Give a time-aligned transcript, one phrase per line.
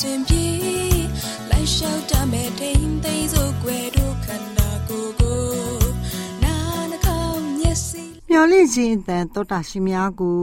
[0.00, 0.46] စဉ်အစဉ်ပြေ
[1.50, 5.40] လိုက်လျှောက်တမဲ့ထိန်သိမ်းစို့ွယ်တို့ခန္ဓာကိုယ်ကို
[6.42, 6.56] နာ
[6.90, 10.40] နှကောင်းမျက်စိမျော်လင့်ခြင်းအတန်တောတာရှင်များကို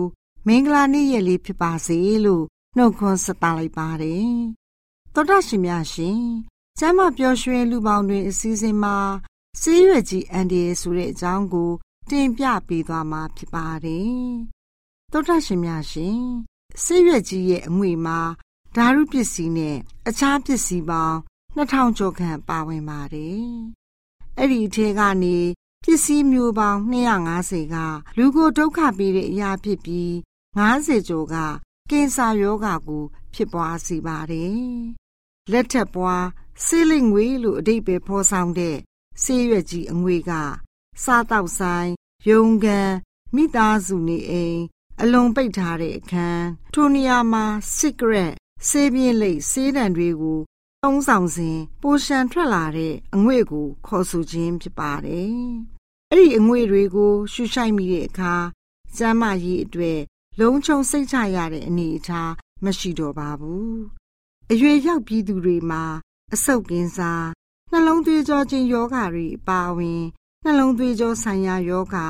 [0.47, 2.43] မင်္ဂလာနေ့ရက်လေးဖြစ်ပါစေလို့
[2.77, 4.31] နှုတ်ခွန်းဆက်တာလိုက်ပါတယ်။
[5.13, 6.21] တောတာရှင်များရှင်
[6.79, 8.97] ကျမ်းမပျော်ရွှင်လူပေါင်းတွင် အစည်းအဝေးမှာ
[9.61, 11.71] ဆေးရွက်ကြီးအန်ဒီရဆိုတဲ့အကြောင်းကို
[12.09, 14.17] တင်ပြပေးသွားမှာဖြစ်ပါတယ်။
[15.11, 16.19] တောတာရှင်များရှင်
[16.83, 18.19] ဆေးရွက်ကြီးရဲ့အငွေမှာ
[18.75, 21.17] ဓာတုပစ္စည်းနဲ့အခြားပစ္စည်းပေါင်း
[21.57, 23.47] 2000ကျော်ခန့်ပါဝင်ပါတယ်။
[24.37, 25.37] အဲ့ဒီအထဲကနေ
[25.83, 27.77] ပစ္စည်းမျိုးပေါင်း250က
[28.17, 30.11] လူကိုဒုက္ခပေးတဲ့အရာဖြစ်ပြီး
[30.57, 31.35] 90ကျော်က
[31.91, 34.61] ကင်ဆာရောဂါကို ဖြစ်ပွားစေပါတယ်။
[35.51, 36.25] လက်ထက်ပွား
[36.65, 38.77] ဆေးလိမ်ငွေလို့အဓိပ္ပာယ်ဖော်ဆောင်တဲ့
[39.23, 40.31] ဆေးရွက်ကြီးအငွေက
[41.03, 41.89] စားတောက်ဆိုင်
[42.29, 42.91] ရုံကန်
[43.35, 44.59] မိသားစုနေအိမ်
[45.01, 47.45] အလုံးပိတ်ထားတဲ့အခန်းထိုနေရာမှာ
[47.77, 48.33] secret
[48.69, 50.39] ဆေးပြင်းလိပ်ဆေးတံတွေကို
[50.83, 55.37] တုံးဆောင်စဉ်ပိုရှန်ထွက်လာတဲ့အငွေ့ကိုခေါ်ဆိုခြင်းဖြစ်ပါတယ်။
[56.11, 58.33] အဲ့ဒီအငွေ့တွေကို ရှူရှိုက်မိတဲ့အခါ
[58.97, 59.99] ကျမ်းမာရေးအတွက်
[60.39, 62.31] လုံးချုံစိတ်ချရတဲ့အနေအထား
[62.65, 63.71] မရှိတော့ပါဘူး။
[64.51, 65.83] အရွယ်ရောက်ပြီးသူတွေမှာ
[66.33, 67.27] အဆုတ်ကင်းစား
[67.71, 70.01] နှလုံးသွေးကြောခြင်းယောဂါတွေအပါအဝင်
[70.43, 72.07] နှလုံးသွေးကြောဆိုင်ရာယောဂါ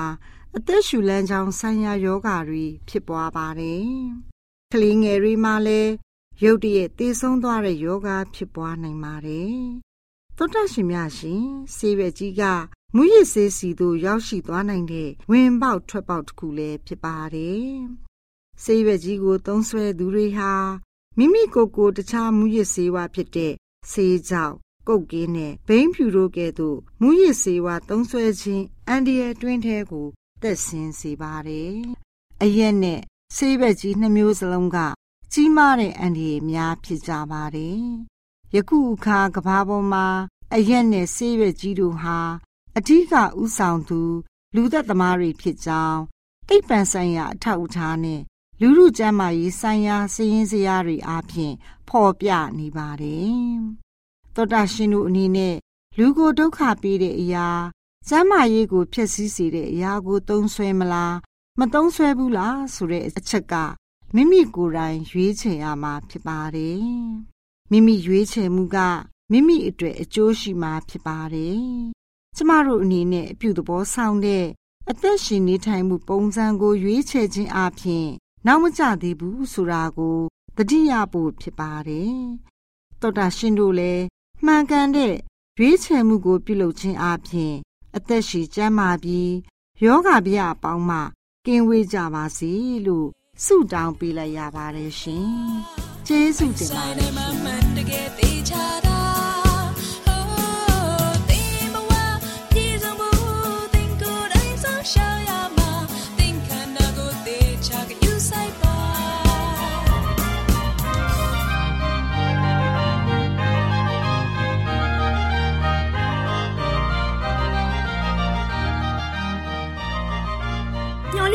[0.56, 3.86] အသက်ရှူလမ်းကြောင်းဆိုင်ရာယောဂါတွေဖြစ်ပွားပါတယ်။
[4.72, 5.92] ကလေးငယ်တွေမှာလည်း
[6.42, 9.58] ရုတ်တရက်သေဆုံးသွားတဲ့ယောဂါဖြစ်ပွားနိုင်ပါတယ်။
[10.38, 11.44] သောတရှင်များရှင်
[11.76, 12.44] ဆေးရွက်ကြီးက
[12.96, 17.68] မူရစ်ဆေးစီသို့ရောက်ရှိသွားနိုင်တဲ့ဝင်ပေါက်ထွက်ပေါက်တစ်ခုလည်းဖြစ်ပါတယ်။
[18.64, 20.52] ဆေးရွက်ကြီးကိုသုံးဆွဲသူတွေဟာ
[21.18, 23.54] မိမိကိုယ်ကိုတခြားမူရစ်ဆေးဝါးဖြစ်တဲ့
[23.92, 24.56] ဆေးကြောက်
[24.88, 30.08] ကုတ်ကင်းနဲ့ဘိန်းဖြူတို့ကဲ့သို့မူရစ်ဆေးဝါးသုံးဆွဲခြင်းအန်ဒီရဲ့တွင်းထဲကို
[30.42, 31.74] သက်ဆင်းစေပါတယ်။
[32.44, 33.02] အရက်နဲ့
[33.36, 34.78] ဆေးဘက်ကြီးနှမျိုးစလုံးက
[35.36, 37.84] ကြီးမားတဲ့အန်ဒီရဲ့များဖြစ်ကြပါတယ်။
[38.56, 40.08] ယခုအခါကဘာပေါ်မှာ
[40.56, 42.20] အရက်နဲ့ဆေးရွက်ကြီးတို့ဟာ
[42.78, 44.02] အထူးကဥဆောင်သူ
[44.56, 46.00] လူသက်သမားတွေဖြစ်ကြောင်း
[46.50, 48.22] အိပ်ပန်ဆိုင်ရာအထောက်အထားနဲ့
[48.62, 51.56] လူလူကျမ်းမာရေးဆိုင်ရာစည်ရင်းစရာတွေအားဖြင့်
[51.90, 52.30] ဖော်ပြ
[52.60, 53.44] နေပါတယ်။
[54.36, 55.56] သောတာရှင်တို့အနေနဲ့
[55.98, 57.48] လူကိုဒုက္ခပေးတဲ့အရာ
[58.08, 61.16] ကျမ်းမာရေးကိုဖျက်ဆီးစေတဲ့အရာကိုသုံးဆွဲမလား
[61.60, 63.56] မသုံးဆွဲဘူးလားဆိုတဲ့အချက်က
[64.16, 66.84] မိမိကိုယ်တိုင်ရွေးချယ်ရမှာဖြစ်ပါတယ်။
[67.72, 68.78] မိမိရွေးချယ်မှုက
[69.32, 71.62] မိမိအတွက်အကျိုးရှိမှာဖြစ်ပါတယ်။
[72.36, 74.46] ကျမတို့အနေနဲ့အပြုသဘောဆောင်တဲ့
[74.90, 78.08] အသက်ရှင်နေထိုင်မှုပုံစံကိုရွေးချယ်ခြင်းအပြင်
[78.46, 80.20] နောက်မကျသေးဘူးဆိုတာကို
[80.58, 82.16] သတိရဖို့ဖြစ်ပါတယ်။
[83.02, 84.04] တောတာရှင်တို့လည်း
[84.46, 85.16] မှန်ကန်တဲ့
[85.58, 87.54] ရွေးချယ်မှုကိုပြုလုပ်ခြင်းအပြင်
[87.96, 89.34] အသက်ရှိကျန်းမာပြီး
[89.84, 91.00] ယောဂဗျအပေါင်းမှ
[91.46, 92.52] ကင်းဝေးကြပါစေ
[92.88, 93.10] လို့
[93.46, 95.28] ဆုတောင်းပေးလိုက်ရပါတယ်ရှင်။
[96.08, 98.56] ကျေးဇူးတင်ပါတဆိုင်ယ်မှာရှ
[98.88, 98.93] င်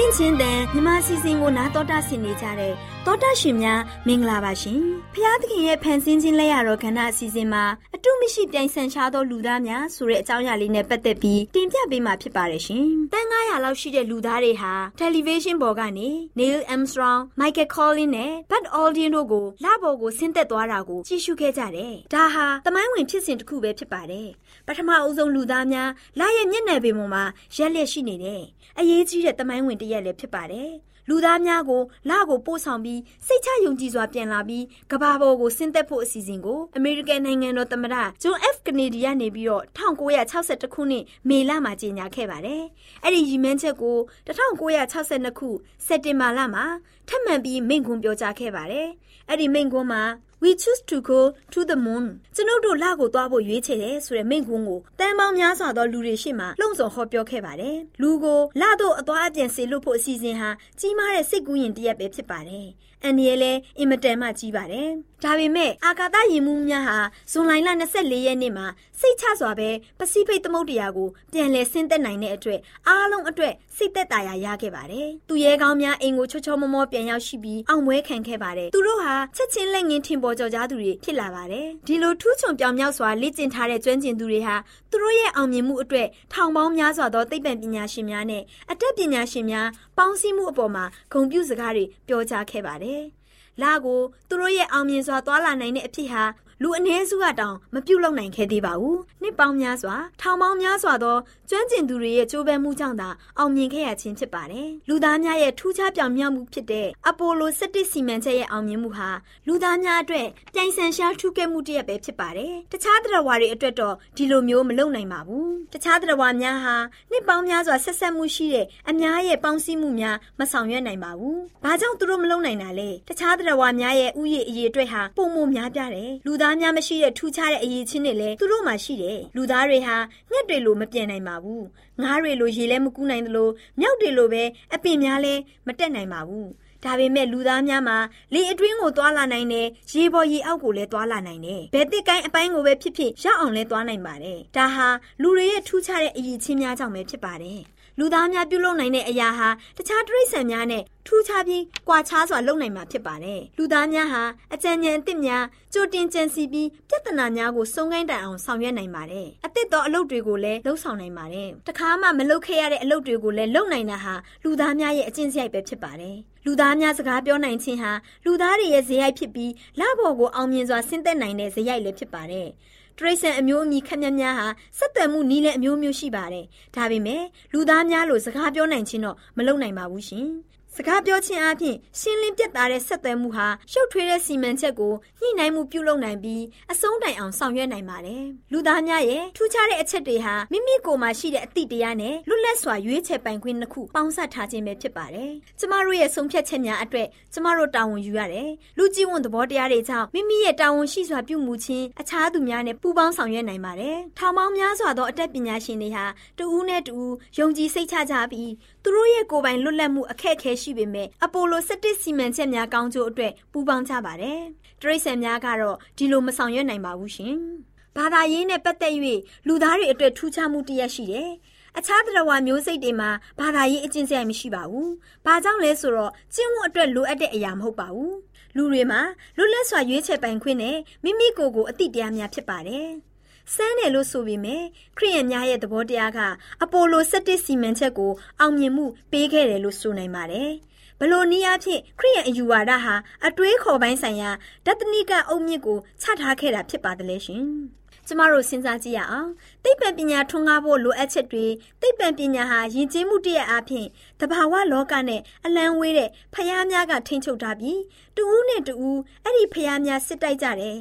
[0.09, 2.75] င့်င့်ချင်းတန်မြမစီစဉ်ကိုနားတော်တာဆင်နေကြတဲ့
[3.09, 4.81] တောတာရှင်များမင်္ဂလာပါရှင်။
[5.15, 7.65] ဖျားသခင်ရဲ့ဖန်ဆင်းခြင်းလက်ရတော်ခန္ဓာအစီအစဉ်မှာ
[7.95, 16.09] အတုမရှိပြိုင်ဆိုင်ရှားသောလူသားများဆိုတဲ့အကြောင်းအရာလေးနဲ့ပတ်သက်ပြီးတင်ပြပေးမှာဖြစ်ပါတယ်ရှင်။တန်900လောက်ရှိတဲ့လူသားတွေဟာတယ်လီဗေးရှင်းပေါ်ကနေ
[16.39, 24.29] Neil Armstrong, Michael Collins နဲ့ Buzz Aldrin တို့ကိုလပေါ်ကိုဆင်းသက်သွားတာကိုကြည့်ရှုခဲ့ကြတယ်။ဒါဟာသမိုင်းဝင်ဖြစ်စဉ်တစ်ခုပဲဖြစ်ပါတယ်။
[24.67, 27.25] ပထမအဦးဆုံးလူသားများလရဲ့မျက်နှာပြင်ပေါ်မှာ
[27.57, 28.43] ရက်လက်ရှိနေတယ်။
[28.79, 30.73] အရေးကြီးတဲ့သမိုင်းဝင်တစ်ရက်လည်းဖြစ်ပါတယ်။
[31.09, 42.63] လူသားများကိုလကိုပို့ဆောင်ပြီးစိတ်ချယုံကြည်စွာပြန်လာပြီးကဘာပေါ်ကိုဆင်းသက်ဖို့အစီအစဉ်ကိုအမေရိကန်နိုင်ငံတော်သမ္မတဂျွန် F ကနေဒီကနေပြီးတော့1962ခုနှစ်မေလမှာကြေညာခဲ့ပါတယ်။
[43.05, 43.97] အဲ့ဒီရည်မှန်းချက်ကို
[44.27, 45.49] 1962ခု
[45.87, 46.65] စက်တင်ဘာလမှာ
[47.09, 48.89] ထပ်မံပြီးမိန့်ခွန်းပြောကြားခဲ့ပါတယ်။
[49.29, 50.03] အဲ့ဒီမိန့်ခွန်းမှာ
[50.41, 52.05] We choose to go to the moon
[52.37, 60.49] ကျွန်ုပ်တို့လကိုသွားဖို့ရွေးချယ်တယ်ဆိုတဲ့မိန့်ခွန်းကိုတန်ပေါင်းများစွာသောလူတွေရှေ့မှာလှုံ့ဆော်ဟောပြောခဲ့ပါတယ်။လူကိုလသို့အသွားအပြန်စေလွှတ်ဖို့အစီအစဉ်ဟာ
[60.79, 62.67] ကြီးမားတဲ့စိတ်ကူးရင်တရက်ပဲဖြစ်ပါတယ်။
[63.05, 64.89] အန်ဒီရဲ့လည်းအင်မတန်မှကြီးပါတယ်။
[65.25, 66.99] ဒါပေမဲ့အာကာသယာဉ်မှူးများဟာ
[67.33, 67.53] ဇွန်လ
[67.91, 68.67] 24ရက်နေ့မှာ
[69.01, 84.57] စိတ်ချစွာပဲပစိဖိတ်သမုဒ္ဒရာကိုပြန်လည်ဆင်းသက်နိုင်တဲ့အတွက်အားလုံးအတွက်စိတ်သက်သာရာရခဲ့ပါတယ်။သူရဲကောင်းများအိမ်ကိုချောချောမောမောပြန်ရောက်ရှိပြီးအောင်ပွဲခံခဲ့ပါတယ်။သူတို့ဟာချက်ချင်းလက်ငင်းထင်ပေါ်ကျော်ကြားသူတွေဖြစ်လာပါတယ်။ဒီလိုထူးချွန်ပြောင်မြောက်စွာလေ့ကျင့်ထားတဲ့ကျွမ်းကျင်သူတွေဟာ
[84.91, 93.03] သူတို့ရဲ့အောင်မြင်မှုအတွက်ထောင်ပေါင်းများစွာသောသိပ္ပံပညာရှင်များနဲ့အတတ်ပညာရှင်များပေါင်းစည်းမှုအပေါ်မှာဂုဏ်ပြုစကားတွေပြောကြားခဲ့ပါတယ်။
[93.63, 96.23] လာကိုသူတို့ရဲ့အောင်မြင်စွာသွာလာနိုင်တဲ့အဖြစ်ဟာ
[96.63, 101.17] လူအ ਨੇ စုကတောင်မပြုတ်လုံနိုင်ခဲ့သေးပါဘူး။နှစ်ပေါင်းများစွာထောင်ပေါင်းများစွာသော
[101.51, 103.09] ကျွမ်းကျင်သူတွေရဲ့ကြိုးပမ်းမှုကြောင့်သာ
[103.39, 109.11] အောင်မြင်ခဲ့ရခြင်းဖြစ်ပါတယ်။လူသားများရဲ့ထူးခြားပြောင်မြောက်မှုဖြစ်တဲ့အပိုလို17စီမံချက်ရဲ့အောင်မြင်မှုဟာ
[109.47, 116.77] လူသားများအတွက်ပြိုင်ဆိုင်ရှားထူးကဲမှုတစ်ရပ်ပဲဖြစ်ပါတယ်။တခြားတရားဝါတွေအတွက်တော့ဒီလိုမျိုးမလုပ်နိုင်ပါဘူး။တခြားတရားဝါများဟာ
[117.11, 129.97] နှစ်ပေါင်းများစွာဆက်ဆက်မှုရှိတဲ့အများရဲ့ပေါင်းစည်းမှုများမဆောင်ရွက်နိုင်ပါဘူး။ဘာကြောင့်သူတို့မလုပ်နိုင်တာလဲ။တခြားတရားဝါများရဲ့ဥယျာဉ်အရေးအတွက်ဟာပုံမများပြတယ်။လူသားများမရှိတဲ့ထူးခြားတဲ့အရေးချင်းတွေလည်းသူတို့မှရှိတယ်။လူသားတွေဟာ
[130.31, 131.63] ငှက်တွေလိုမပြန့်နိုင်ပါဘူး။
[132.03, 133.49] ငါးတွေလိုရေလည်းမကူးနိုင်သလို
[133.81, 134.43] မြောက်တွေလိုပဲ
[134.75, 136.49] အပင်များလည်းမတက်နိုင်ပါဘူး။
[136.85, 137.99] ဒါပေမဲ့လူသားများမှာ
[138.35, 144.89] လေအတွင်းကိုသွားလာနိုင်တယ်ရေပေါ်ရေအောက်ကိုလည်းသွားလာနိုင်တယ်ဘယ်တစ်ကိုင်းအပိုင်းကိုပဲဖြစ်ဖြစ်ရောက်အောင်လည်းသွားနိုင်ပါတယ်ဒါဟာ
[145.23, 147.61] လူတွေရဲ့ထူးခြားတဲ့အရေးချင်းများကြောင့်ပဲဖြစ်ပါတယ်
[148.01, 154.23] လူသားများပြုလုပ်နိုင်တဲ့အရာဟာတခြားတိရစ္ဆာန်များနဲ့ထူးခြားပြီးကွာခြားစွာလုပ်နိုင်မှာဖြစ်ပါတယ်။လူသားများဟာ
[154.55, 167.93] အကြံဉာဏ်အသစ်များကြိုတင်ကြံစီပြီးပြဿနာများကိုစုံကိုင်းတိုင်အောင်ဆောင်ရွက်နိုင်ပါတယ်။အသစ်သောအလုပ်တွေကိုလည်းလှုပ်ဆောင်နိုင်ပါတယ်။တခါမှမလုပ်ခဲ့ရတဲ့အလုပ်တွေကိုလည်းလုပ်နိုင်တာဟာလူသားများရဲ့အကျင့်စရိုက်ပဲဖြစ်ပါတယ်။လူသားများစကားပြောနိုင်ခြင်းဟာ
[168.25, 172.49] လူသားတွေရဲ့ဇယိုက်ဖြစ်ပြီးလဘော်ကိုအောင်မြင်စွာဆင်းသက်နိုင်တဲ့ဇယိုက်လည်းဖြစ်ပါတယ်။
[172.99, 174.47] တရိษံအမျိုးအမည်ခက်မြများဟာ
[174.79, 176.45] စက်သွယ်မှုနီးလည်းအမျိုးမျိုးရှိပါတယ်။
[176.77, 177.23] ဒါပေမဲ့
[177.53, 180.29] လူသားများလို့စကားပြောနိုင်ခြင်းတော့မလုပ်နိုင်ပါဘူးရှင်။
[180.81, 186.43] စကားပြောခြင်းအပြင်ရှင်းလင်းပြတ်သားတဲ့ဆက်သွယ်မှုဟာရှုပ်ထွေးတဲ့စီမံချက်ကိုညှိနှိုင်းမှုပြုလုပ်နိုင်ပြီး
[186.73, 206.05] အဆုံးတိုင်အောင်ဆောင်ရွက်နိုင်ပါတယ်။လူသားများရဲ့ထူးခြားတဲ့အချက်တွေဟာမိမိကိုယ်မှာရှိတဲ့အသည့်တရားနဲ့လွတ်လပ်စွာရွေးချယ်ပိုင်ခွင့်တစ်ခုပေါင်းစပ်ထားခြင်းပဲဖြစ်ပါတယ်။ကျမတို့ရဲ့ဆုံးဖြတ်ချက်များအတွက်ကျမတို့တာဝန်ယူရတယ်။လူကြီးဝန်သဘောတရားတွေကြောင့်မိမိရဲ့တာဝန်ရှိစွာပြုမှုခြင်းအခြားသူများနဲ့ပူးပေါင်းဆောင်ရွက်နိုင်ပါတယ်။ထောင်ပေါင်းများစွာသောအတတ်ပညာရှင်တွေဟာ
[206.39, 208.51] တဦးနဲ့တဦးယုံကြည်စိတ်ချကြပြီး
[208.89, 214.41] သူတို့ရဲ့ကိုယ်ပိုင်လွတ်လပ်မှုအခက်အခဲရှိပေမဲ့အပိုလို17စီမံချက်များကောင်းကျိုးအတွက်ပူးပေါင်းကြပါတယ်။
[214.81, 217.37] တရိษံများကတော့ဒီလိုမဆောင်ရွက်နိုင်ပါဘူးရှင်။
[217.97, 218.95] ဘာသာရေးနဲ့ပတ်သက်၍
[219.47, 221.29] လူသားတွေအတွက်ထူးခြားမှုတစ်ရပ်ရှိတယ်။
[221.79, 224.89] အခြားတရားဝမျိုးစိတ်တွေမှာဘာသာရေးအကျင့်စရိုက်မရှိပါဘူး။
[225.27, 228.15] ဘာကြောင့်လဲဆိုတော့ကျင့်ဝတ်အတွက်လိုအပ်တဲ့အရာမဟုတ်ပါဘူး။
[228.57, 229.01] လူတွေမှာ
[229.37, 232.89] လွတ်လပ်စွာရွေးချယ်ပိုင်ခွင့်နဲ့မိမိကိုယ်ကိုအတိတရားများဖြစ်ပါတယ်။
[233.55, 234.63] စမ်းတယ်လို့ဆိုပေမဲ့
[234.99, 236.21] ခရိယန်များရဲ့သဘောတရားက
[236.63, 240.51] အပိုလို17စီမံချက်ကိုအောင်မြင်မှုပေးခဲ့တယ်လို့ဆိုနိုင်ပါတယ်။
[241.01, 242.95] ဘလို့နည်းအားဖြင့်ခရိယန်အယူဝါဒဟာ
[243.27, 244.31] အတွေးခေါ်ပိုင်းဆိုင်ရာ
[244.67, 247.47] ဒသနိကအုတ်မြစ်ကိုချထားခဲ့တာဖြစ်ပါတယ်လေရှင်။
[248.11, 249.31] ကျမတို့စဉ်းစားကြည့်ရအောင်
[249.65, 251.47] သိပ္ပံပညာထွန်းကားဖို့လိုအပ်ချက်တွေ
[251.81, 253.87] သိပ္ပံပညာဟာယဉ်ကျေးမှုတရအဖြစ်
[254.21, 257.81] တဘာဝလောကနဲ့အလံဝေးတဲ့ဖျားများကထိမ့်ချုပ်ထားပြီး
[258.17, 260.77] တူဦးနဲ့တူဦးအဲ့ဒီဖျားများစစ်တိုက်ကြတယ်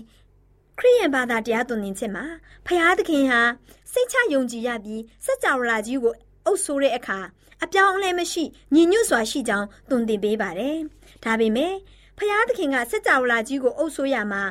[0.79, 2.25] ခရိယန်ဘာသာတရားသွန်သင်ချက်မှာ
[2.65, 3.41] ဖျားသခင်ဟာ
[3.91, 6.13] စိတ်ချယုံကြည်ရပြီးစัจ java လာကြီးကို
[6.45, 7.19] အုပ်ဆိုးတဲ့အခါ
[7.63, 8.43] အပြောင်းအလဲမရှိ
[8.73, 10.77] ညီညွတ်စွာရှိကြောင်းသွန်သင်ပေးပါတယ်။
[11.23, 11.73] ဒါပေမဲ့
[12.17, 14.43] ဖျားသခင်ကစัจ java လာကြီးကိုအုပ်ဆိုးရမှာ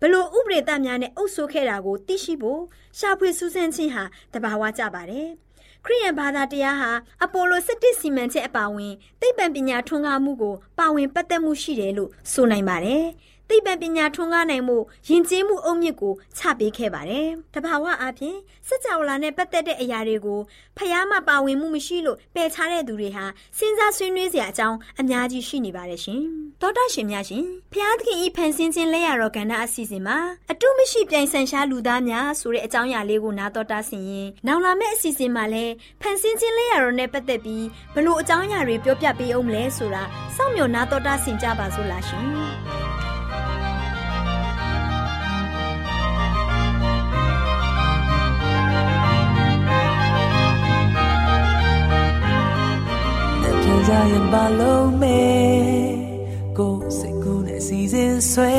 [0.00, 2.62] ဘလို့ဥပဒေတများနဲ့အုပ်ဆိုးခဲ့တာကိုသိရှိဖို့
[2.98, 4.04] ရှာဖွေစူးစမ်းခြင်းဟာ
[4.34, 5.28] တဘာဝကြပါတယ်။
[5.84, 6.90] ခရိယန်ဘာသာတရားဟာ
[7.24, 13.04] အပိုလို17စီမံချက်အပါအဝင်သိပ္ပံပညာထွန်းကားမှုကိုပါဝင်ပတ်သက်မှုရှိတယ်လို့ဆိုနိုင်ပါတယ်။
[13.48, 18.36] သိပ္ပံပညာထွန်းကားနိုင်မှုယဉ်ကျေးမှုအုံမြစ်ကိုချပေးခဲ့ပါတယ်။တဘာဝအပြင်
[18.68, 20.40] စัจ java လာနဲ့ပတ်သက်တဲ့အရာတွေကို
[20.76, 23.24] ဖျားမှပါဝင်မှုမရှိလို့ပယ်ချတဲ့သူတွေဟာ
[23.58, 26.22] စဉ်းစားဆွေးနွေးစရာအကြောင်းအများကြီးရှိနေပါတယ်ရှင်။
[26.60, 30.18] သောတာရှင်များရှင်ဖျားသခင်ဤဖန်ဆင်းခြင်းလက်ရတော်ကဏ္ဍအစီအစဉ်မှာ
[30.50, 40.02] အတုမရှိပြိုင်ဆန်ရှားလူသားများဆိုတဲ့အကြောင်းအရာလေးကိုနားတော်တာဆင်ရင်နောင်လာမယ့်အစီအစဉ်မှာလည်းဖန်ဆင်းခြင်းလက်ရတော်နဲ့ပတ်သက်ပြီးဘလို့အကြောင်းအရာတွေပြောပြပေးအောင်မလဲဆိုတာ
[40.36, 42.93] စောင့်မျှော်နားတော်တာဆင်ကြပါစို့လားရှင်
[53.88, 55.20] ကြရင်ပါလုံးမဲ
[56.58, 58.54] ကိုစိတ်ကူးနဲ့စီစဉ်ဆွဲ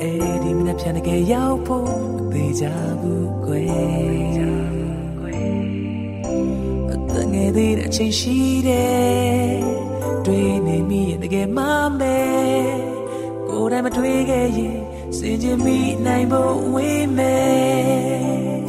[0.00, 1.92] အဲ့ဒီမနေ့ပြန်တကယ်ရောက်ဖို့
[2.32, 2.64] သေးကြ
[3.00, 3.70] ဘူးကွယ်
[6.92, 9.58] အတငယ်သေးတဲ့အချိန်ရှိတယ်
[10.26, 11.58] တွေ့နေမိရင်တကယ်မ
[12.00, 12.18] မဲ
[13.48, 14.78] ကိုယ်တိုင်မတွေ့ခဲ့ရင်
[15.16, 18.60] စင်ကြင်မိနိုင်ဖို့ဝေးမယ်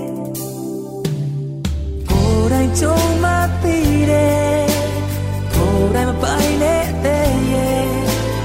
[2.09, 3.25] ကိုယ်တိုင်ကြုံမ
[3.61, 3.77] သိ
[4.11, 4.40] တယ်ကိုယ်
[5.95, 6.83] တိုင်မပိုင်တဲ့
[7.51, 7.85] ရဲ့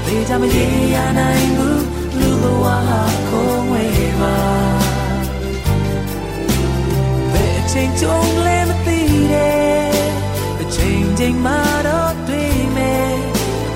[0.05, 1.85] ဒေကြမရေရနိုင်ဘူး
[2.19, 4.37] လူဘဝဟာခုံးဝေးပါ
[7.31, 8.99] ဘယ်အချိန်ကြုံလဲမသိ
[9.33, 9.87] တဲ့
[10.61, 13.15] အချိန်ချိန်မှာတော့တွေ့မယ်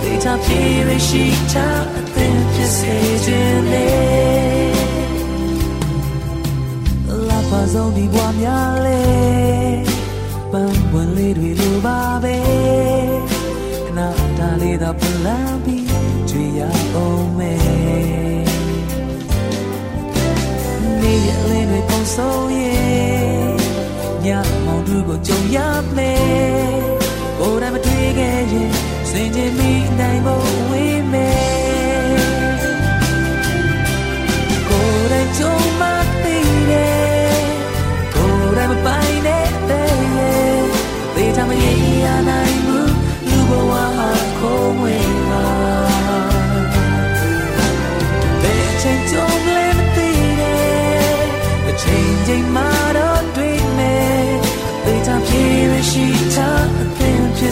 [0.01, 1.23] ဒေကြပြေရရှိ
[1.53, 1.57] ချ
[1.95, 3.87] အသင်ဖြစ်စေခြင်းလေ
[7.27, 9.90] လာပါဆုံးဒီဘဝများလေ
[14.91, 15.61] ဒါ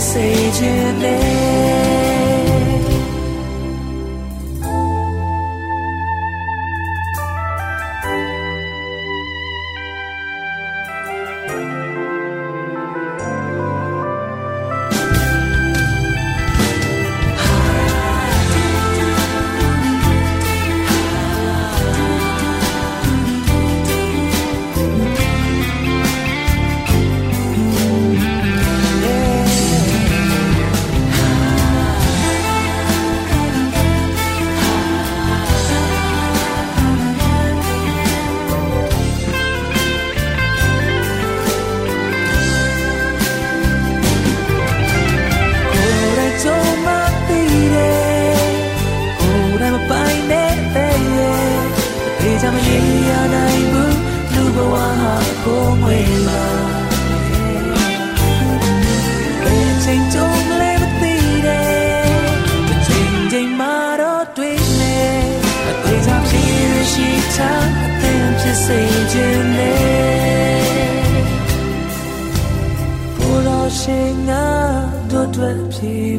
[0.09, 1.78] စ်စေခြင်းလေ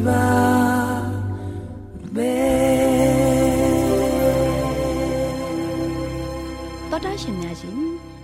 [0.08, 0.24] ပါ
[2.16, 2.34] မေ
[6.90, 7.78] သောတာရှင်များရှင်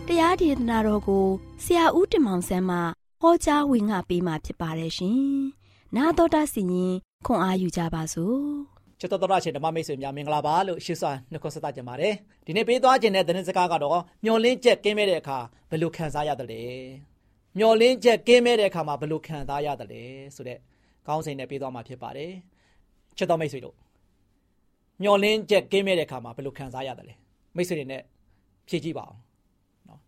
[0.07, 1.27] တရားဒေသနာတော်ကို
[1.65, 2.79] ဆရာဦးတင်မောင်ဆန်းမှ
[3.21, 5.21] ဟောကြားဝင်ငါပေးมาဖြစ်ပါတယ်ရှင်။
[5.97, 6.95] 나သောတာစီရင်
[7.27, 8.41] ခွန်အားယူကြပါစို့။
[9.01, 12.15] ချစ်တော်တော်ရှင်ဓမ္မမိတ်ဆွေများမင်္ဂလာပါလို့ရှေ့စွာနှုတ်ခွန်းဆက်သကြပါတယ်
[12.47, 15.39] ဒီနေ့ပေးသွားခြင်းတဲ့သတင်းစကားကတော့မျောလင်းချက်ကင်းမဲ့တဲ့အခါ
[15.71, 16.63] ဘယ်လိုခံစားရတယ်လဲ
[17.59, 20.03] မျောလင်းချက်ကင်းမဲ့တဲ့အခါမှာဘယ်လိုခံစားရတယ်လဲ
[20.37, 20.59] ဆိုတဲ့
[21.08, 22.32] ကောင်းစဉ်နဲ့ပေးသွားမှာဖြစ်ပါတယ်
[23.18, 23.76] ချစ်တော်မိတ်ဆွေတို့
[25.04, 27.16] မျောလင်းချက်ကင်းမဲ့တဲ့အခါမှာဘယ်လိုခံစားရတယ်လဲ
[27.56, 28.02] မိတ်ဆွေတွေနဲ့
[28.68, 29.20] ဖြည့်ကြည့်ပါအောင်
[29.88, 30.00] နော်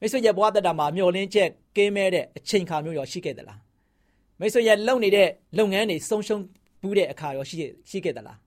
[0.00, 3.58] မိတ်ဆွေရဲ့ဘဝတတမှာမျောလင်းချက်ကင်းမဲ့တဲ့အချိန်ခါမျိုးရောရှိခဲ့သလား
[4.40, 5.28] မိတ်ဆွေရဲ့လုပ်နေတဲ့
[5.58, 6.42] လုပ်ငန်းတွေဆုံးရှုံး
[6.82, 7.56] ဘူးတဲ့အခါရောရှိ
[7.90, 8.38] ရှိခဲ့သလား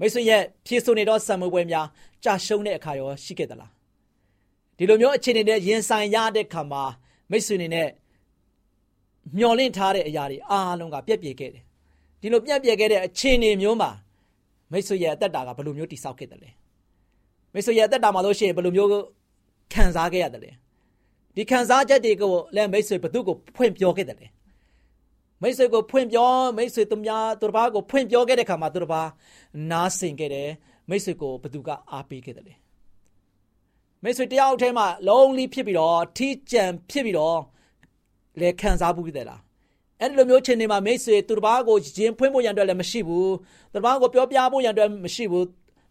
[0.00, 1.86] မိတ်ဆွေရဲ့ဖြည့်ဆို့နေတော့ဆံမွေးပွဲများ
[2.24, 3.70] ကြာရှုံးတဲ့အခါရောရှိခဲ့သလား
[4.78, 6.82] ဒီလိုမျိုးအခြေအနေနဲ့ရင်ဆိုင်ရတဲ့ခါမှာ
[7.30, 7.88] မိတ်ဆွေနေနဲ့
[9.38, 11.62] မျောလင့်ထားတဲ့အရာတွေအားလုံးကပြက်ပြယ်ခဲ့တယ်
[12.20, 13.90] ဒီလိုပြက်ပြယ်ခဲ့တဲ့အခြေအနေမျိုးမှာ
[14.72, 16.50] မိတ်ဆွေရဲ့အသက်တာကဘယ်လိုမျိုးတိဆောက်ခဲ့တယ်လဲ
[17.52, 18.90] မိတ်ဆွေရဲ့အသက်တာမှာလို့ရှိရင်ဘယ်လိုမျိုး
[19.72, 20.50] ခံစားခဲ့ရတယ်လဲ
[21.36, 24.26] ဒီခံစားချက်တွေကိုလည်းမိတ်ဆွေဘသူ့ကိုဖွင့်ပြောခဲ့တယ်လဲ
[25.40, 29.08] မမိတ်ဆွေကိုဖွင့်ပြောမိတ်ဆွေသူများသူတစ်ပါးကိုဖွင့်ပြောခဲ့တဲ့ခါမှာသူတစ်ပါး
[29.70, 30.50] နားဆင်ခဲ့တယ်
[30.90, 32.54] မိတ်ဆွေကိုဘသူကအားပေးခဲ့တယ်လေ
[34.02, 37.38] မိတ်ဆွေတယောက်ထဲမှာလုံးလီဖြစ်ပြီးတော့ထီးကြံဖြစ်ပြီးတော့
[38.40, 39.40] လေခံစားမှုဖြစ်တယ်လား
[40.00, 43.32] အဲ့ဒီလိုမျိုးချိန်တွေမှာမိတ်ဆွေသူတစ်ပါးကိုရင်ဖွင့်ဖို့ရန်အတွက်လည်းမရှိဘူး
[43.72, 45.46] သူတစ်ပါးကိုပြောပြဖို့ရန်အတွက်မရှိဘူး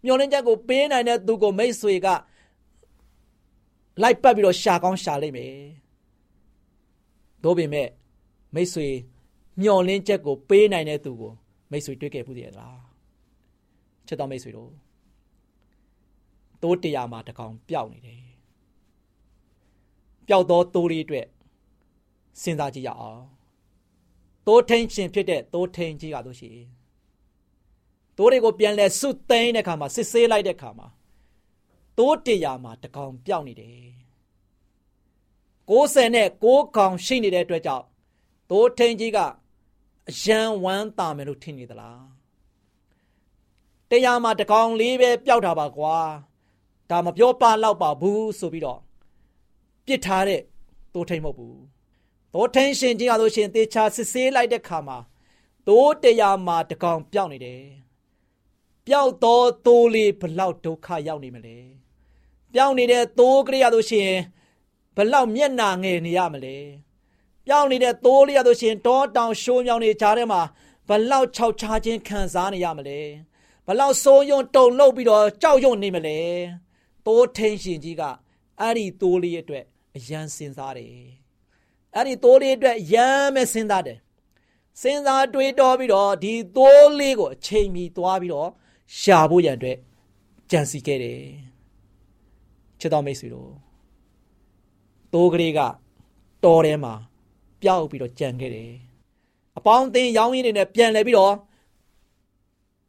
[0.06, 2.08] မျောလင်းချက်ကိုပေးနိုင်တဲ့သူကိုမိတ်ဆွေက
[4.02, 5.52] လိုက်ပတ်ပြီးတော့ရှာကောင်းရှာလိုက်မယ်။
[7.44, 7.88] တို့ပေမဲ့
[8.56, 8.88] မိတ်ဆွေ
[9.62, 11.34] မျောလင်းချက်ကိုပေးနိုင်တဲ့သူကို
[11.72, 12.76] မိတ်ဆွေတွေ့ခဲ့ဘူးတည်းလား။
[14.08, 14.72] ချစ်တော်မိတ်ဆွေတို့
[16.62, 18.22] တိုးတရားမှာတကောင်ပျောက်နေတယ်။
[20.28, 21.26] ပျောက်သောတိုးလေးအတွက်
[22.42, 23.24] စဉ်းစားကြည့်ရအောင်။
[24.48, 26.52] တိုးထင်းရှင်ဖြစ်တဲ့တိုးထင်းကြီးကတို့ရှိ
[28.18, 30.88] တိုးတွေကိုပြန်လဲစွတ်သိမ်းတဲ့ခါမှာစစ်ဆေးလိုက်တဲ့ခါမှာ
[31.98, 33.82] တိုးတရားမှာတကောင်ပျောက်နေတယ်
[35.70, 37.86] 60နဲ့6ကောင်ရှိနေတဲ့အတွက်ကြောင့်
[38.52, 39.20] တိုးထင်းကြီးက
[40.10, 42.04] အယံဝမ်းတာမယ်လို့ထင်နေသလား
[43.90, 45.98] တရားမှာတကောင်လေးပဲပျောက်တာပါကွာ
[46.90, 48.80] ဒါမပြောပါတော့ပါဘူးဆိုပြီးတော့
[49.86, 50.42] ပြစ်ထားတဲ့
[50.94, 51.73] တိုးထင်းမဟုတ်ဘူး
[52.34, 54.98] တိုးထင်းရှင်ကြီးကဆိုရှင်တေချာစစ်ဆေးလိုက်တဲ့ခါမှာ
[55.68, 57.64] တိုးတရားမှာတကောင်ပျောက်နေတယ်
[58.88, 61.58] ပျောက်တော့တိုးလေးဘလောက်ဒုက္ခရောက်နေမလဲ
[62.54, 64.20] ပျောက်နေတဲ့သိုးကလေးရလို့ရှိရင်
[64.96, 66.58] ဘလောက်မျက်နာငယ်နေရမလဲ
[67.46, 70.42] ပျောက်နေတဲ့သိုးလေးရလို့ရှိရင်တောတောင်ရှိုးမြောင်နေကြားထဲမှာ
[70.88, 73.00] ဘလောက်ခြောက်ခြားခြင်းခံစားနေရမလဲ
[73.68, 76.20] ဘလောက်စိုးရုံတုန်လှုပ်ပြီးတော့ကြောက်ရွံ့နေမလဲ
[77.06, 78.04] သိုးထင်းရှင်ကြီးက
[78.60, 81.23] အဲ့ဒီသိုးလေးအတွက်အယံစဉ်းစားတယ်
[81.96, 83.98] အဲ့ဒီသိုးလေးအတွက်ရမ်းမဲ့စဉ်းစားတယ်
[84.82, 88.50] စဉ်းစားတွေးတောပြီးတော့ဒီသိုးလေးကိုအချိန်မီသွားပြီးတော့
[89.00, 89.78] ရှာဖို့ရန်အတွက်
[90.52, 91.20] ကြံစီခဲ့တယ်
[92.80, 93.52] ချစ်တော်မိတ်ဆွေတို့
[95.14, 95.60] တိုးကလေးက
[96.44, 96.94] တော်ထဲမှာ
[97.62, 98.72] ပျောက်ပြီးတော့ကြံခဲ့တယ်
[99.58, 101.36] အပေါင်းအသင်းရောင်းရင်းတွေနဲ့ပြန်လဲပြီးတော့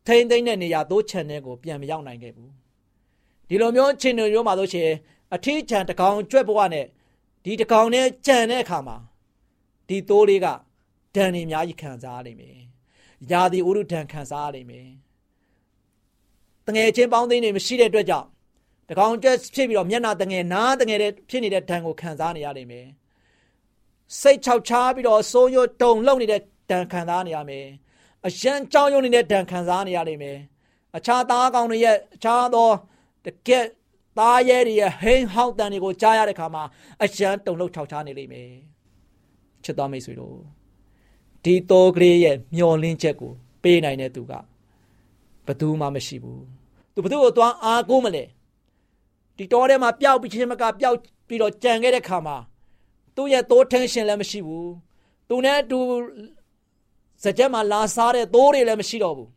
[0.07, 2.51] ထိမ့်သိမ့်တဲ့နေရာသိုးချန်တဲ့ကိုပြန်မရောက်နိုင်ခဲ့ဘူး
[3.49, 4.91] ဒီလိုမျိုးချင်းတွေမျိုးမှာဆိုရှင်
[5.35, 6.87] အထီးချန်တကောင်ကြွက်ဘဝနဲ့
[7.45, 8.97] ဒီတကောင်နဲ့ကြံတဲ့အခါမှာ
[9.89, 10.47] ဒီသိုးလေးက
[11.15, 12.59] ဒဏ်နေအများကြီးခံစားရလိမ့်မယ်။
[13.31, 14.89] ယာဒီဥရုဒဏ်ခံစားရလိမ့်မယ်။
[16.67, 18.29] တငယ်ချင်းပေါင်းသိန်းတွေမရှိတဲ့အတွက်ကြောင့်
[18.89, 22.87] တကောင်ကျက်ဖြစ်ပြီးတော့မျက်နာတငယ်နားတငယ်တဲ့ဖြစ်နေတဲ့ဒဏ်ကိုခံစားနေရနိုင်မယ်
[24.21, 27.67] စိတ်ချောက်ချားပြီးတော့စိုးရွတုံလုံနေတဲ့ဒဏ်ခံစားနေရမယ်
[28.27, 30.39] အရန်ကြောင်းရုံနေတဲ့ဒဏ်ခံစားနေရနိုင်မယ်
[30.97, 32.69] အခြားသားကောင်တွေရဲ့အခြားသော
[33.25, 33.67] တကက်
[34.19, 36.63] သားရဲတွေရဲ့ဟိန်းဟောက်တန်တွေကိုကြားရတဲ့ခါမှာ
[37.03, 38.51] အရန်တုံလုံချောက်ချားနေလိမ့်မယ်
[39.65, 40.37] ချစ်တော်မိတ်ဆွေတို့
[41.45, 44.33] ဒီတော်ကလေးရဲ့မျောလင်းချက်ကိုပေးနိုင်တဲ့သူက
[45.47, 46.45] ဘယ်သူမှမရှိဘူး
[46.95, 48.25] သူဘယ်သူ့ကိုသွားအားကိုးမလဲ
[49.37, 50.97] ဒီတောထဲမှာပျောက်ပြီးချင်းမကပျောက်
[51.29, 52.37] ပြီးတော့ကြံခဲ့တဲ့ခါမှာ
[53.17, 54.71] သူ့ရဲ့သိုးထင်းရှင်လည်းမရှိဘူး
[55.29, 55.79] သူနဲ့အတူ
[57.25, 59.31] စကြက်မှာလာစားတဲ့သိုးတွေလည်းမရှိတော့ဘူး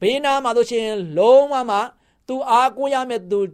[0.00, 0.86] ဘေးနားမှာဆိုရှင်
[1.18, 1.78] လုံးဝမှ
[2.28, 3.46] သူအားကိုးရမယ့်သူတ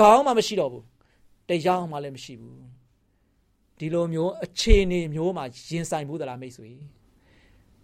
[0.00, 0.84] ကောင်းမှမရှိတော့ဘူး
[1.48, 2.60] တရားမှလည်းမရှိဘူး
[3.78, 6.70] ဒီလိုမျိုးအခြေအနေမျိုးမှာရင်ဆိုင်ဘူးသလားမိတ်ဆွေ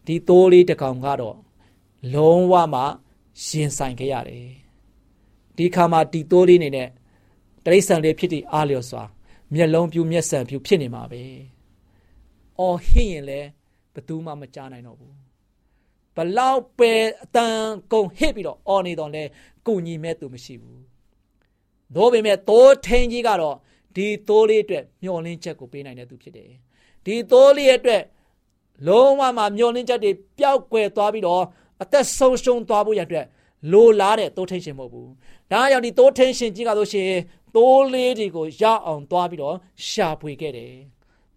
[0.06, 1.36] ဒီသိုးလေးတကောင်ကတော့
[2.14, 2.82] လုံးဝမှ
[3.46, 4.48] ရင်ဆိုင်ခဲ့ရတယ်
[5.56, 6.88] ဒီခါမှာဒီတိုးလေးနေနဲ့
[7.64, 9.02] တရိษံလေးဖြစ်တည်အားလျော်စွာ
[9.54, 11.22] မျက်လုံးပြူမျက်စံပြူဖြစ်နေမှာပဲ။
[12.58, 13.48] အော်ဟင်းရင်လည်း
[13.94, 15.14] ဘသူမှမကြားနိုင်တော့ဘူး။
[16.16, 17.58] ဘလောက်ပဲအတန်
[17.92, 19.24] ကုန်ဟစ်ပြီးတော့အော်နေတော့လဲ
[19.66, 20.80] ကုညီမဲ့သူမရှိဘူး။
[21.96, 23.56] သို့ပေမဲ့တိုးထင်းကြီးကတော့
[23.96, 26.50] ဒီတိုးလေးအတွက်မျောလင်းချက်ကိုပေးနိုင်တဲ့သူဖြစ်တယ်။
[27.04, 28.02] ဒီတိုးလေးအတွက်
[28.86, 31.42] လုံးဝမှမျောလင်းချက်တွေပျောက်ကွယ်သွားပြီးတော့
[31.82, 33.26] အသက်ဆုံးရှုံးသွားဖို့ရတဲ့
[33.72, 35.10] လိုလားတဲ့တိုးထင်းရှင်မဟုတ်ဘူး
[35.52, 37.10] ဒါကြောင့်ဒီတိုးထင်းရှင်ကြီးကဆိုရှင်
[37.56, 39.56] တိုးလေးတွေကိုရအောင်သွားပြီးတော့
[39.88, 40.74] ရှာဖွေခဲ့တယ်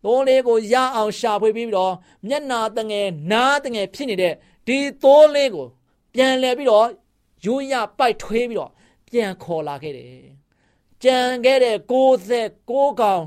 [0.06, 1.94] တိုးလေးကိုရအောင်ရှာဖွေပြီးတော့
[2.28, 4.34] မျက်နာတငယ်နားတငယ်ဖြစ်နေတဲ့
[4.68, 5.68] ဒီတိုးလေးကို
[6.14, 6.88] ပြန်လဲပြီးတော့
[7.46, 8.72] ရိုးရပိုက်ထွေးပြီးတော့
[9.08, 10.36] ပြန်ခေါ်လာခဲ့တယ်
[11.06, 11.78] ကြံခဲ့တဲ့
[12.36, 13.24] 69ကောင်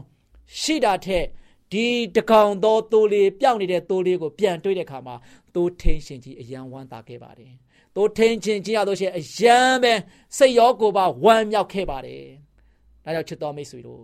[0.61, 1.27] ရှိတာထက်
[1.73, 1.87] ဒီ
[2.17, 5.15] တကောင်သောတိုးလေးပျောက်နေတဲ့တိုးလေးကိုပြန်တွေးတဲ့အခါမှာ
[5.55, 7.53] တိုးထင်းရှင်ကြီးအယံဝမ်းသာခဲ့ပါတယ်
[7.97, 9.93] တို့ထင်းချင်းချင်းရတော့ရှင်အယံပဲ
[10.37, 12.25] စိတ်ရောကိုယ်ပါဝမ်းမြောက်ခဲ့ပါတယ်။
[13.05, 14.03] ဒါကြောင့်ချစ်တော်မိတ်ဆွေတို့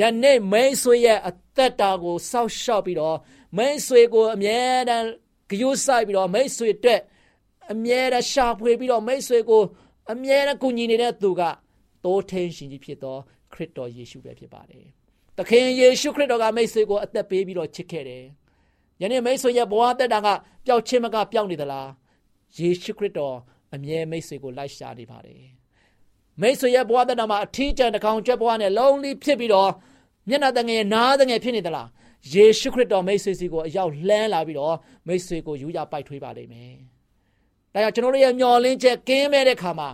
[0.00, 3.16] ယနေ့မိတ်ဆွေရဲ့အသက်တာကိုစောက်ရှောက်ပြီးတော့
[3.58, 5.06] မိတ်ဆွေကိုအမြဲတမ်း
[5.50, 7.00] ကြိုးဆိုင်ပြီးတော့မိတ်ဆွေအတွက်
[7.72, 9.62] အမြဲတမ်းရှာဖွေပြီးတော့မိတ်ဆွေကို
[10.12, 11.42] အမြဲတမ်းကူညီနေတဲ့သူက
[12.04, 13.16] တိုးထင်းရှင်ကြီးဖြစ်သော
[13.52, 14.86] ခရစ်တော်ယေရှုပဲဖြစ်ပါတယ်။
[15.36, 18.24] သခင်ယေရှုခရစ်တော်ကမိတ်ဆွေကိုအသက်ပေးပြီးတော့ချစ်ခဲ့တယ်။
[19.00, 20.28] ယနေ့မိတ်ဆွေရဲ့ဘဝတက်တာက
[20.66, 21.88] ပျောက်ခြင်းမကပျောက်နေသလား။
[22.58, 23.36] ယေရှုခရစ်တော်
[23.74, 25.42] အမြဲမိတ်ဆွေကိုလိုက်ရှာနေပါတယ်
[26.40, 29.70] မိတ်ဆွေရဲ့ဘဝတနာမှာအထီးကျန်တစ်ကောင်ကြွက်ဘဝနဲ့လုံးလေးဖြစ်ပြီးတော့
[30.28, 31.88] မျက်နှာတငယ်နားတငယ်ဖြစ်နေသလား
[32.32, 36.74] ယေရှုခရစ်တော်မိတ်ဆွေစီကိုအရောက်လှမ်းလာပြီးတော့မိတ်ဆွေကိုယူရပိုက်ထွေးပါလိမ့်မယ်။
[37.74, 39.90] ဒါကြောင့်ကျွန်တော်တို့ရဲ့မျှော်လင့်ချက်ကင်းမဲ့တဲ့ခါမှာ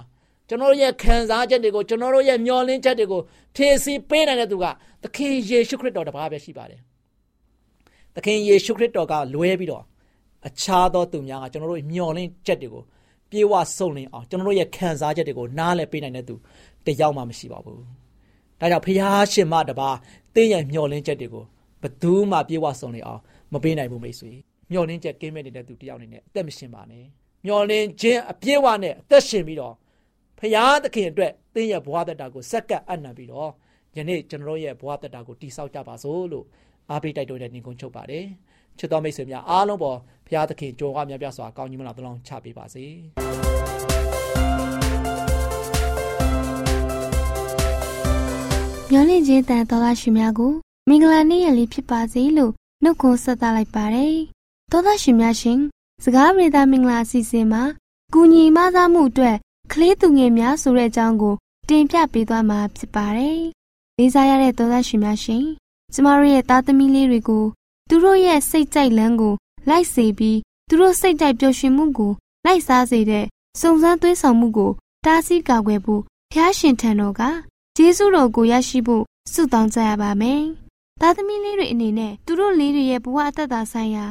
[0.49, 3.21] ကျွန်တော်တို့ရဲ့ခံစားချက်တွေကိုကျွန်တော်တို့ရဲ့မျှော်လင့်ချက်တွေကို
[3.57, 4.65] ဖြည့်ဆည်းပေးနိုင်တဲ့သူက
[5.03, 6.81] သခင်ယေရှုခရစ်တော်တပါးပဲရှိပါတယ်။
[8.15, 9.85] သခင်ယေရှုခရစ်တော်ကလွဲပြီးတော့
[10.47, 12.83] အခြားသောသူများကကျွန်တော်တို့မျှော်လင့်ချက်တွေကို
[13.31, 16.35] ပြေဝဆုံလင်အောင်ကျွန်တော်တို့ရဲ့ခံစားချက်တွေကိုနားလည်ပေးနိုင်တဲ့သူ
[16.87, 17.81] တယောက်မှမရှိပါဘူး။
[18.61, 19.97] ဒါကြောင့်ဖျားရှင်မတပါး
[20.35, 21.45] တင်းရဲ့မျှော်လင့်ချက်တွေကို
[21.83, 23.21] ဘသူမှပြေဝဆုံလင်အောင်
[23.53, 24.31] မပေးနိုင်ဘူးမိတ်ဆွေ။
[24.71, 27.05] မျှော်လင့်ချက်ကင်းမဲ့နေတဲ့သူတယောက်အနေနဲ့အသက်မရှင်ပါနဲ့။
[27.45, 29.75] မျှော်လင့်ခြင်းအပြည့်ဝနဲ့အသက်ရှင်ပြီးတော့
[30.39, 33.51] ဖျားသခင်အတွက်တင်းရဲ့ဘဝတက်တာကိုစက္ကပ်အံ့နံပြီးတော့
[33.97, 36.47] ယနေ့ကျွန်တော်ရဲ့ဘဝတက်တာကိုတိဆောက်ကြပါစို့လို့
[36.91, 38.25] အားပေးတိုက်တွန်းတဲ့ညီကုန်းချုပ်ပါတယ်
[38.79, 42.85] ချစ်တော်မိတ်ဆွေများအားလုံးပေါ်ဘုရားသခင်ကြိုးဝါများပြစွာကောင်းကြီးမလားတလုံးချပေးပါစေ
[48.91, 50.53] မျောလင့်ခြင်းတန်တော်သားရှင်များကို
[50.89, 54.17] မင်္ဂလာနေ့ရက်လေးဖြစ်ပါစေလို့နှုတ်ခွန်းဆက်သလိုက်ပါတယ်
[54.73, 55.59] တော်သားရှင်များရှင်
[56.05, 57.63] စကားပြေတာမင်္ဂလာအစီအစဉ်မှာ
[58.15, 59.37] ကုညီမသားမှုအတွက်
[59.73, 61.35] ကလေးသူငယ်များဆိုတဲ့အကြောင်းကို
[61.69, 63.41] တင်ပြပေးသွားမှာဖြစ်ပါတယ်
[63.99, 65.45] လေးစားရတဲ့တော်သားရှင်များရှင်
[65.93, 67.45] ကျမတို့ရဲ့သားသမီးလေးတွေကို
[67.89, 69.35] သူတို့ရဲ့စိတ်ကြိုက်လန်းကို
[69.69, 72.13] လိုက်စေပြီးသူတို့စိတ်ကြိုက်ပျော်ရွှင်မှုကို
[72.47, 73.25] လိုက်စားစေတဲ့
[73.61, 74.71] စုံစမ်းသွေးဆောင်မှုကို
[75.05, 76.03] တားဆီးကာကွယ်ဖို့
[76.33, 77.23] ဖျားရှင်ထံတော်က
[77.77, 80.43] ဂျေဇုတော်ကိုရရှိဖို့ဆုတောင်းကြရပါမယ်။
[81.01, 84.05] သားသမီးလေးတွေအနေနဲ့သူတို့လေးတွေရဲ့ဘဝအသက်တာဆိုင်ရာ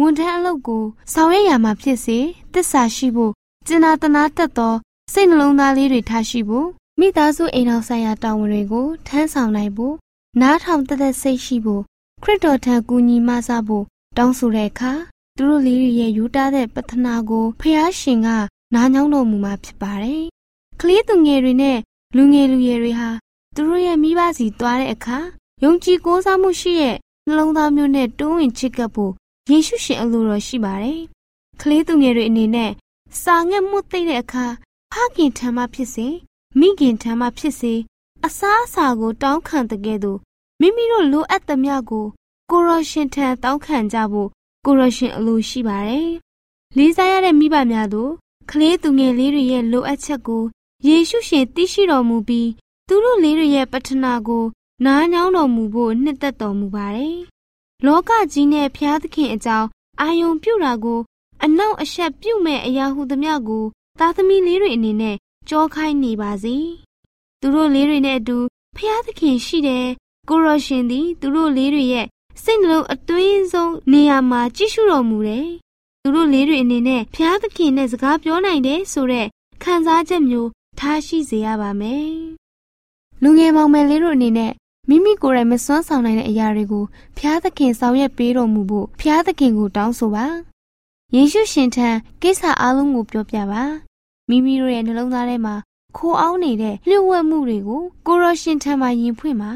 [0.00, 0.82] ဝန်ထမ်းအလုပ်ကို
[1.12, 2.18] ဆောင်ရွက်ရမှာဖြစ်စေ
[2.52, 3.32] တစ္ဆာရှိဖို့
[3.66, 4.74] ကျင်နာတနာတတ်သော
[5.12, 6.68] စိတ်နှလုံးသားလေးတွေထားရှိဖို့
[7.00, 9.94] မိသားစုအိမ်တော်ဆိုင်ရာတာဝန်တွေကိုထမ်းဆောင်နိုင်ဖို့
[10.40, 11.82] နားထောင်တသက်စိတ်ရှိဖို့
[12.22, 13.84] ခရစ်တော်ထံကူညီမဆဖို့
[14.16, 14.92] တောင်းဆိုတဲ့အခါ
[15.36, 18.28] သူတို့လေးတွေရဲ့ယူတာတဲ့ပတနာကိုဖះရှင်က
[18.74, 20.22] နားညောင်းတော်မူမှာဖြစ်ပါတယ်။
[20.80, 21.78] ကလေးသူငယ်တွေနဲ့
[22.16, 23.08] လူငယ်လူရွယ်တွေဟာ
[23.54, 25.18] သူတို့ရဲ့မိဘစီသွားတဲ့အခါ
[25.64, 26.96] ယုံကြည်ကိုးစားမှုရှိတဲ့
[27.26, 29.12] နှလုံးသားမျိုးနဲ့တွန်းဝင်ချစ်ကပ်ဖို့
[29.50, 31.00] ယေရှုရှင်အလိုတော်ရှိပါတယ်။
[31.60, 32.70] ကလေးသူငယ်တွေအနေနဲ့
[33.22, 34.46] စာငတ်မှုသိတဲ့အခါ
[34.92, 36.06] ဖခင်ထံမှဖြစ်စေ
[36.58, 37.74] မိခင်ထံမှဖြစ်စေ
[38.26, 40.18] အစားအစာကိုတောင်းခံတဲ့ကဲ့သို့
[40.60, 42.06] မိမိတို့လိုအပ်သမျှကို
[42.50, 44.28] ကိုရရှင်ထံတောင်းခံကြဖို့
[44.66, 46.10] ကိုရရှင်အလိုရှိပါတယ်။
[46.76, 48.12] လေးစားရတဲ့မိဘများတို့
[48.50, 50.42] ကလေးသူငယ်လေးတွေရဲ့လိုအပ်ချက်ကို
[50.86, 52.48] ယေရှုရှင်သိရှိတော်မူပြီး
[52.88, 54.44] သူတို့လေးတွေရဲ့ပတ္ထနာကို
[54.84, 57.18] နားညောင်းတော်မူဖို့နှစ်သက်တော်မူပါတယ်။
[57.86, 59.68] လောကကြီးနဲ့ဖျားသခင်အကြောင်း
[60.00, 61.00] အာယုံပြုတာကို
[61.44, 63.64] အနောက်အရှက်ပြုမဲ့အရာဟုသမျှကို
[64.00, 65.16] သားသမီးလေးတွေအနေနဲ့
[65.48, 66.56] ကြောခိုင်းနေပါစေ။
[67.40, 68.38] သူတို့လေးတွေနဲ့အတူ
[68.76, 69.86] ဖျားသခင်ရှိတယ်
[70.28, 72.06] ကိုရရှင်သည် သူတို့လေးတွေရဲ့
[72.42, 75.46] စိတ်နှလုံးအတွင်းဆုံးနေရာမှာကြည့်ရှုတော်မူတယ်။
[76.02, 79.26] သူတို့လေးတွေအနေနဲ့ဖျားသခင်နဲ့စကားပြောနိုင်တယ်ဆိုတဲ့
[79.62, 82.10] ခံစားချက်မျိုးထားရှိစေရပါမယ်။
[83.22, 84.52] လူငယ်မောင်မယ်လေးတို့အနေနဲ့
[84.88, 86.84] မိမိကိုယ်တိုင်မစွမ်းဆောင်နိုင်တဲ့အရာတွေကို
[87.18, 90.26] ဖျားသခင်ဆောင်ရွက်ပေးတော်မူဖို့ဖျားသခင်ကိုတောင်းဆိုပါ။
[91.14, 91.88] ယေရှုရှင်ထံ
[92.22, 93.64] ကိစ္စအလုံးကိုပြောပြပါ။
[94.30, 95.54] မိမိတို့ရဲ့နှလုံးသားထဲမှာ
[95.96, 99.52] ခိုးအောင်နေတဲ့လျှို့ဝှက်မှုတွေကိုကိုရရှင်ထံမှာယင်ဖွင့်ပါ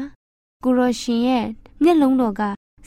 [0.63, 1.45] ကိုရရှင်ရဲ့
[1.83, 2.41] မျက်လုံးတော်က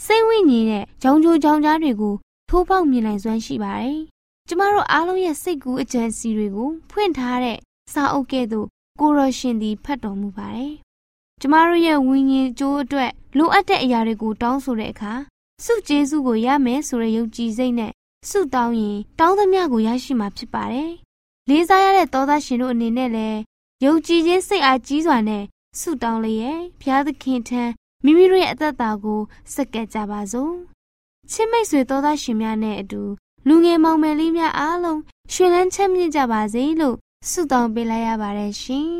[0.04, 2.14] စိတ်ဝိညာဉ်နဲ့ကြောင်ကြိုကြောင်ကြားတွေကို
[2.48, 3.98] ထိုးပေါက်မြင်နိုင်စွမ်းရှိပါတယ်။
[4.48, 7.58] ကျမတို့အားလုံးရဲ့စိတ်ကူးအကြံစီတွေကိုဖွင့်ထားတဲ့
[7.92, 8.66] စာအုပ်ကဲ့သို့
[9.00, 10.74] ကိုရရှင်သည်ဖတ်တော်မူပါတယ်။
[11.40, 15.12] ကျမတို့ရဲ့ဝိညာဉ်ကြိုးအတွက်လိုအပ်တဲ့အရာတွေကိုတောင်းဆိုတဲ့အခါ
[15.64, 17.92] စုကျေးဇူးကိုရမယ်ဆိုတဲ့ယုံကြည်စိတ်နဲ့
[18.30, 20.92] စုတောင်းရင်တောင်းသမျှကိုရရှိမှာဖြစ်ပါတယ်။
[21.48, 23.38] လေးစားရတဲ့သောသားရှင်တို့အနေနဲ့လည်း
[23.84, 25.44] ယုံကြည်ခြင်းစိတ်အားကြီးစွာနဲ့
[25.80, 27.62] ဆုတောင်းလျက်ဘုရားသခင်ထံ
[28.04, 29.20] မိမိတို့ရဲ့အသက်တာကို
[29.54, 30.54] စက္ကပ်ကြပါစို့
[31.30, 33.02] ချစ်မိတ်ဆွေသောသားရှင်များနဲ့အတူ
[33.48, 35.00] လူငယ်မောင်မယ်လေးများအားလုံး
[35.32, 36.96] ရှင်လန်းချမ်းမြေ့ကြပါစေလို့
[37.30, 38.90] ဆုတောင်းပေးလိုက်ရပါတယ်ရှင်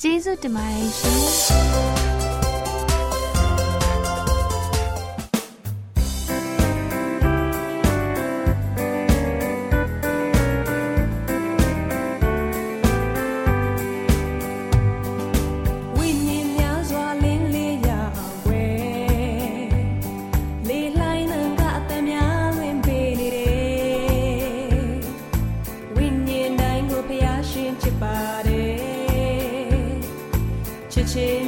[0.00, 1.89] ကျေးဇူးတင်ပါတယ်ရှင်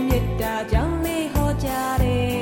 [0.08, 2.41] မေတ္တာကြောင့်လေးဟောကြားတယ်